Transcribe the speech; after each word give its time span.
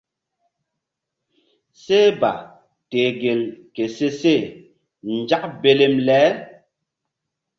Seh 1.83 2.09
ba 2.19 2.31
teh 2.89 3.11
gel 3.21 3.41
ke 3.75 3.85
se 3.95 4.07
she 4.19 4.35
nzak 5.15 5.43
belem 5.61 5.95
le. 6.07 6.21